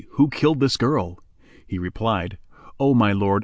Who 0.13 0.31
killed 0.31 0.59
this 0.59 0.77
girl?" 0.77 1.19
He 1.67 1.77
replied, 1.77 2.39
"O 2.79 2.95
my 2.95 3.13
lord! 3.13 3.39